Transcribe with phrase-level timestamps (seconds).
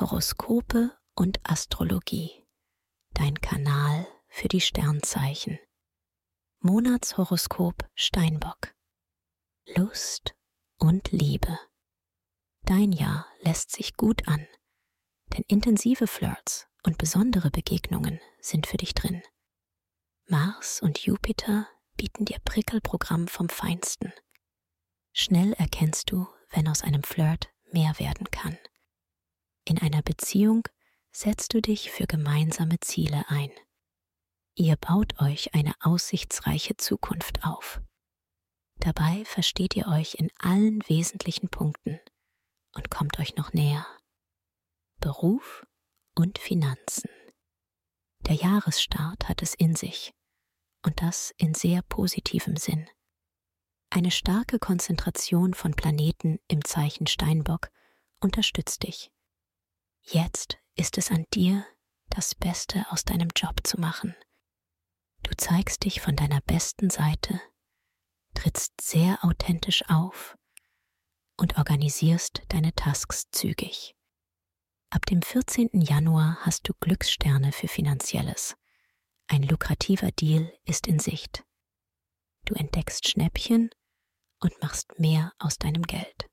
[0.00, 2.46] Horoskope und Astrologie.
[3.14, 5.58] Dein Kanal für die Sternzeichen.
[6.60, 8.76] Monatshoroskop Steinbock.
[9.74, 10.36] Lust
[10.78, 11.58] und Liebe.
[12.64, 14.46] Dein Jahr lässt sich gut an,
[15.32, 19.20] denn intensive Flirts und besondere Begegnungen sind für dich drin.
[20.28, 24.12] Mars und Jupiter bieten dir Prickelprogramm vom Feinsten.
[25.12, 28.56] Schnell erkennst du, wenn aus einem Flirt mehr werden kann.
[29.78, 30.66] In einer Beziehung
[31.12, 33.50] setzt du dich für gemeinsame Ziele ein.
[34.56, 37.80] Ihr baut euch eine aussichtsreiche Zukunft auf.
[38.80, 42.00] Dabei versteht ihr euch in allen wesentlichen Punkten
[42.74, 43.86] und kommt euch noch näher.
[44.98, 45.64] Beruf
[46.16, 47.10] und Finanzen.
[48.26, 50.12] Der Jahresstart hat es in sich
[50.84, 52.88] und das in sehr positivem Sinn.
[53.90, 57.70] Eine starke Konzentration von Planeten im Zeichen Steinbock
[58.18, 59.12] unterstützt dich.
[60.10, 61.66] Jetzt ist es an dir,
[62.08, 64.16] das Beste aus deinem Job zu machen.
[65.22, 67.42] Du zeigst dich von deiner besten Seite,
[68.32, 70.38] trittst sehr authentisch auf
[71.36, 73.94] und organisierst deine Tasks zügig.
[74.88, 75.68] Ab dem 14.
[75.74, 78.56] Januar hast du Glückssterne für Finanzielles.
[79.26, 81.44] Ein lukrativer Deal ist in Sicht.
[82.46, 83.68] Du entdeckst Schnäppchen
[84.40, 86.30] und machst mehr aus deinem Geld.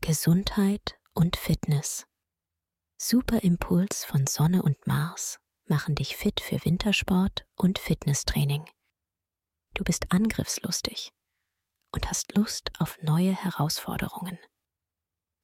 [0.00, 2.06] Gesundheit und Fitness.
[3.00, 8.68] Superimpuls von Sonne und Mars machen dich fit für Wintersport und Fitnesstraining.
[9.74, 11.12] Du bist angriffslustig
[11.94, 14.36] und hast Lust auf neue Herausforderungen.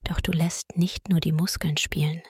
[0.02, 2.22] Doch du lässt nicht nur die Muskeln spielen,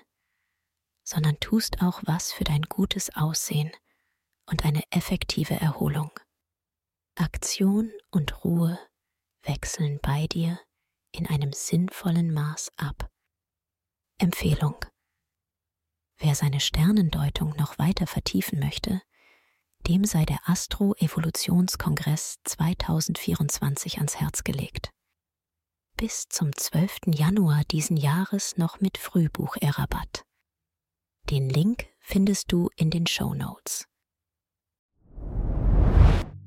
[1.05, 3.73] sondern tust auch was für dein gutes Aussehen
[4.45, 6.11] und eine effektive Erholung.
[7.15, 8.79] Aktion und Ruhe
[9.43, 10.61] wechseln bei dir
[11.13, 13.11] in einem sinnvollen Maß ab.
[14.19, 14.77] Empfehlung.
[16.19, 19.01] Wer seine Sternendeutung noch weiter vertiefen möchte,
[19.87, 24.91] dem sei der Astro-Evolutionskongress 2024 ans Herz gelegt.
[25.97, 27.15] Bis zum 12.
[27.15, 30.25] Januar diesen Jahres noch mit Frühbucherrabatt.
[31.31, 33.87] Den Link findest du in den Show Notes.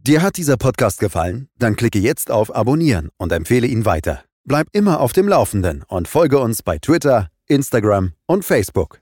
[0.07, 1.49] Dir hat dieser Podcast gefallen?
[1.57, 4.23] Dann klicke jetzt auf Abonnieren und empfehle ihn weiter.
[4.45, 9.01] Bleib immer auf dem Laufenden und folge uns bei Twitter, Instagram und Facebook.